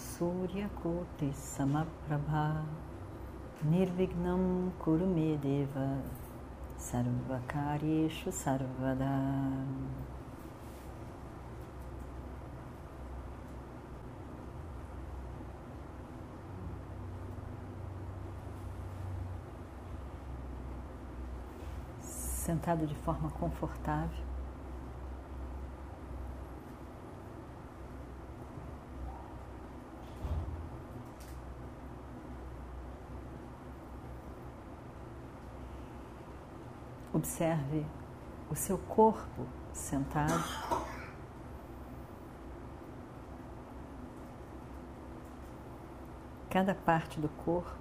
[0.00, 2.64] Suryakote Samaprabha
[3.62, 6.02] Nirvignam Kurumedeva
[6.78, 9.66] Sarvakaryeshu Sarvada.
[22.00, 24.29] Sentado de forma confortável
[37.20, 37.84] Observe
[38.50, 40.42] o seu corpo sentado.
[46.48, 47.76] Cada parte do corpo.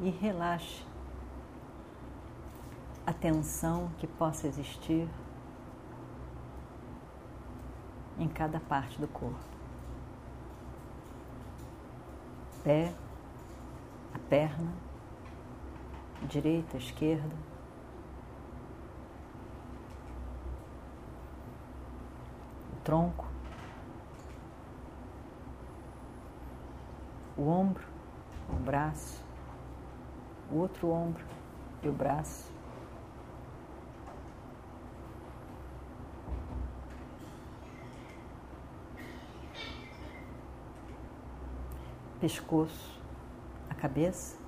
[0.00, 0.89] E relaxe
[3.20, 5.06] tensão que possa existir
[8.18, 9.38] em cada parte do corpo.
[12.64, 12.92] Pé,
[14.14, 14.72] a perna,
[16.22, 17.34] direita, esquerda.
[22.72, 23.26] O tronco,
[27.36, 27.86] o ombro,
[28.48, 29.22] o braço,
[30.50, 31.24] o outro ombro
[31.82, 32.59] e o braço.
[42.20, 43.00] Pescoço,
[43.70, 44.38] a cabeça.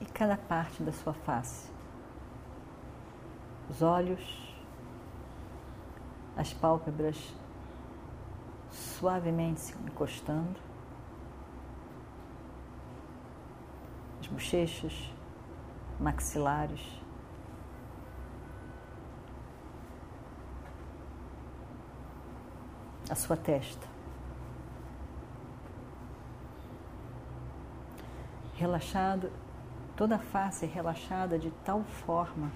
[0.00, 1.70] E cada parte da sua face.
[3.70, 4.54] Os olhos,
[6.36, 7.34] as pálpebras
[8.70, 10.60] suavemente se encostando,
[14.20, 15.12] as bochechas,
[15.98, 16.99] maxilares.
[23.10, 23.86] A sua testa.
[28.54, 29.30] Relaxado,
[29.96, 32.52] toda a face relaxada de tal forma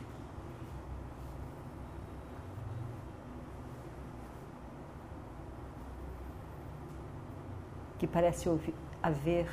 [7.98, 8.48] que parece
[9.03, 9.50] haver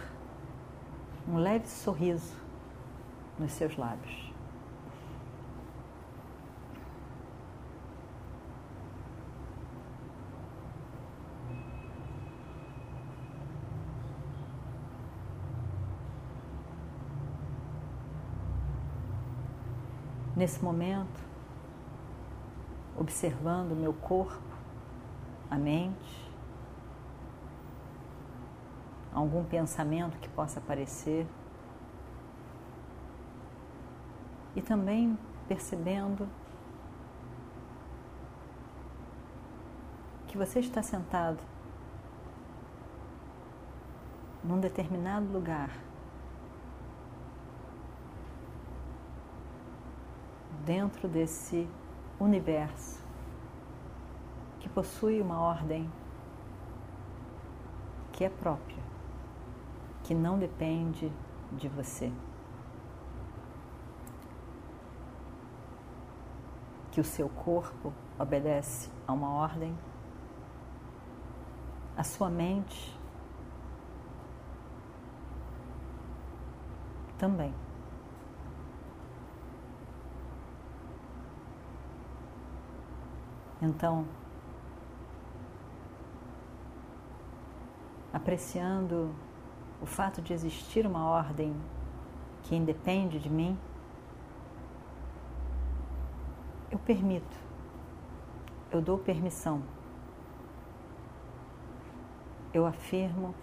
[1.27, 2.35] um leve sorriso
[3.39, 4.30] nos seus lábios.
[20.41, 21.21] Nesse momento,
[22.97, 24.41] observando o meu corpo,
[25.51, 26.33] a mente,
[29.13, 31.27] algum pensamento que possa aparecer
[34.55, 35.15] e também
[35.47, 36.27] percebendo
[40.25, 41.37] que você está sentado
[44.43, 45.69] num determinado lugar
[50.71, 51.67] dentro desse
[52.17, 53.05] universo
[54.61, 55.91] que possui uma ordem
[58.13, 58.81] que é própria,
[60.01, 61.11] que não depende
[61.51, 62.09] de você.
[66.89, 69.77] Que o seu corpo obedece a uma ordem,
[71.97, 72.97] a sua mente
[77.17, 77.53] também.
[83.61, 84.07] Então,
[88.11, 89.13] apreciando
[89.79, 91.55] o fato de existir uma ordem
[92.43, 93.55] que independe de mim,
[96.71, 97.37] eu permito,
[98.71, 99.61] eu dou permissão,
[102.51, 103.35] eu afirmo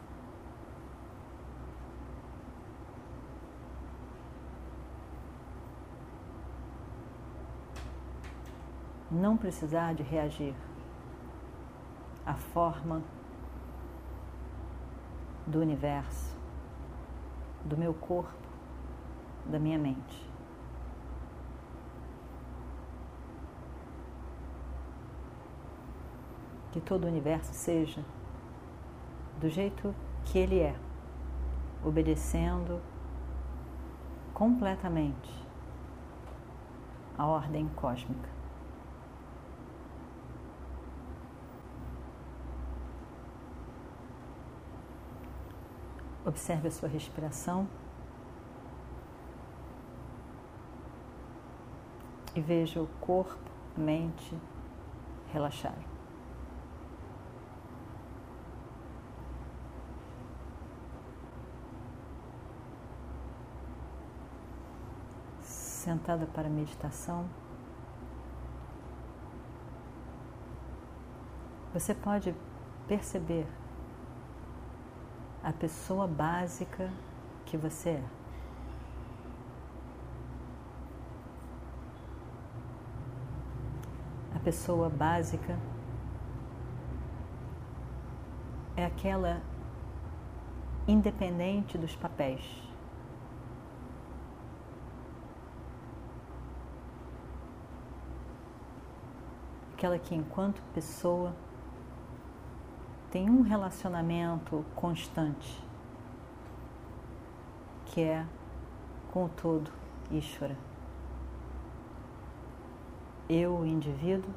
[9.18, 10.54] não precisar de reagir
[12.24, 13.02] à forma
[15.46, 16.36] do universo,
[17.64, 18.48] do meu corpo,
[19.44, 20.28] da minha mente.
[26.70, 28.04] Que todo o universo seja
[29.40, 29.94] do jeito
[30.26, 30.76] que ele é,
[31.84, 32.80] obedecendo
[34.34, 35.48] completamente
[37.16, 38.37] a ordem cósmica.
[46.28, 47.66] Observe a sua respiração
[52.34, 54.36] e veja o corpo, a mente
[55.32, 55.74] relaxar.
[65.40, 67.26] Sentada para meditação,
[71.72, 72.34] você pode
[72.86, 73.46] perceber
[75.42, 76.90] a pessoa básica
[77.46, 78.04] que você é.
[84.34, 85.58] A pessoa básica
[88.76, 89.42] é aquela
[90.86, 92.42] independente dos papéis.
[99.74, 101.34] Aquela que, enquanto pessoa,
[103.10, 105.62] tem um relacionamento constante,
[107.86, 108.26] que é
[109.10, 109.70] com o todo
[110.10, 110.56] Ishvara.
[113.28, 114.32] Eu, o indivíduo,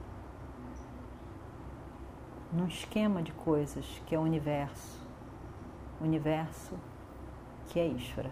[2.51, 5.06] num esquema de coisas que é o universo,
[6.00, 6.77] universo
[7.67, 8.31] que é Ishvara.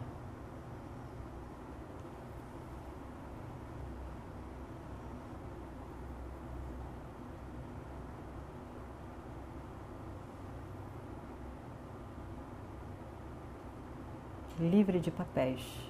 [14.59, 15.89] Livre de papéis.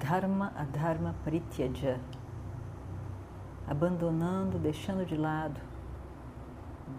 [0.00, 2.00] Dharma Adharma Prityaja,
[3.68, 5.60] abandonando, deixando de lado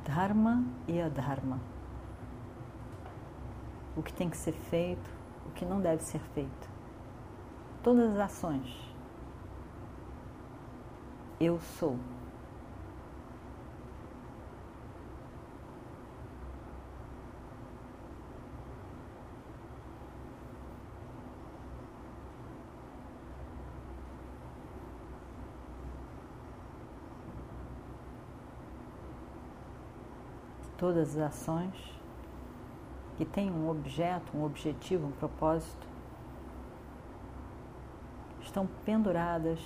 [0.05, 1.59] Dharma e Adharma.
[3.95, 5.09] O que tem que ser feito,
[5.45, 6.69] o que não deve ser feito.
[7.81, 8.93] Todas as ações.
[11.39, 11.97] Eu sou.
[30.77, 31.93] Todas as ações
[33.17, 35.87] que têm um objeto, um objetivo, um propósito,
[38.41, 39.59] estão penduradas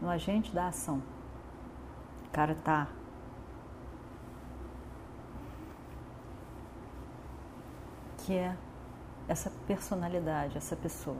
[0.00, 1.02] no agente da ação,
[2.32, 2.88] Karta.
[8.18, 8.56] Que é
[9.28, 11.18] essa personalidade, essa pessoa.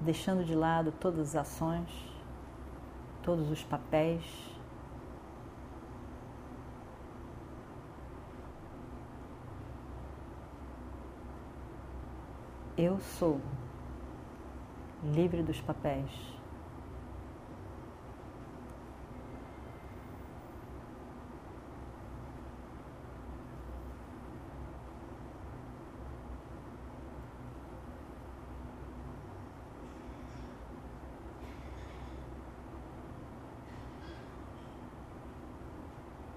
[0.00, 2.09] Deixando de lado todas as ações
[3.22, 4.22] todos os papéis.
[12.76, 13.40] Eu sou
[15.02, 16.39] livre dos papéis.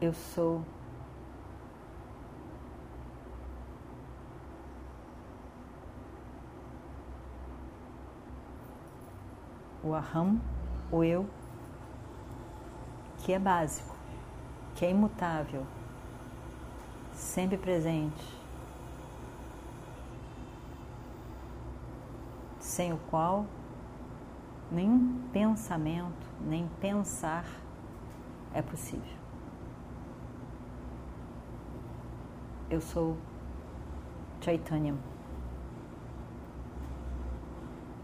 [0.03, 0.61] Eu sou.
[9.83, 10.39] O aham,
[10.91, 11.27] o eu,
[13.19, 13.93] que é básico,
[14.75, 15.65] que é imutável,
[17.13, 18.41] sempre presente,
[22.59, 23.45] sem o qual
[24.71, 27.45] nenhum pensamento, nem pensar
[28.53, 29.22] é possível.
[32.69, 33.17] Eu sou
[34.41, 34.95] Chaitanya,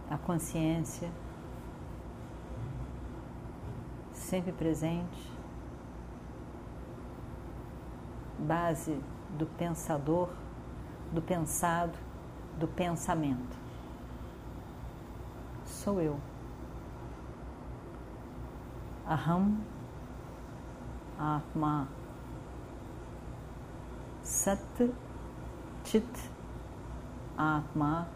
[0.10, 1.10] a consciência
[4.14, 5.32] sempre presente,
[8.38, 9.02] base
[9.38, 10.30] do pensador,
[11.12, 11.98] do pensado,
[12.58, 13.58] do pensamento.
[15.66, 16.20] Sou eu.
[19.08, 19.58] Aham,
[21.18, 21.88] Atma
[24.30, 24.60] Sat
[25.84, 26.06] Chit
[27.36, 28.08] Atma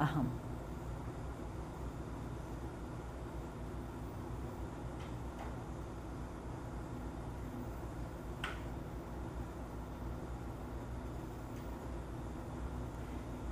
[0.00, 0.24] Aham.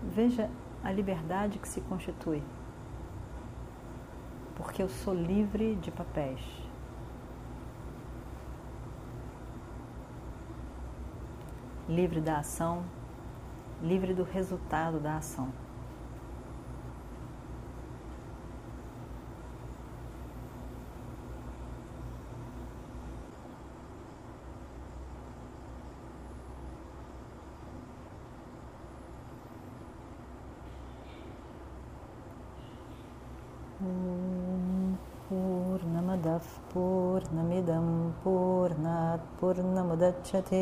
[0.03, 0.51] Veja
[0.83, 2.43] a liberdade que se constitui.
[4.57, 6.62] Porque eu sou livre de papéis.
[11.92, 12.84] Livre da ação,
[13.82, 15.52] livre do resultado da ação.
[35.30, 37.88] पूर्णमदः पूर्णमिदं
[38.24, 40.62] पूर्णात् पूर्णमुदच्छते